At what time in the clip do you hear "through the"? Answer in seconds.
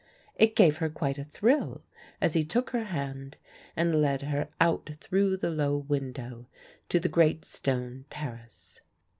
4.95-5.51